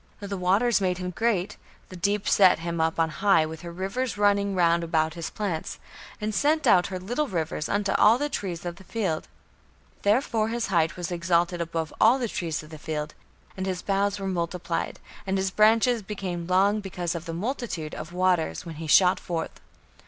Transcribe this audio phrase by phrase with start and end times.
[0.19, 1.57] The waters made him great,
[1.89, 5.77] the deep set him up on high with her rivers running round about his plants,
[6.19, 9.27] and sent out her little rivers unto all the trees of the field.
[10.01, 13.13] Therefore his height was exalted above all the trees of the field,
[13.55, 18.11] and his boughs were multiplied, and his branches became long because of the multitude of
[18.11, 19.61] waters when he shot forth.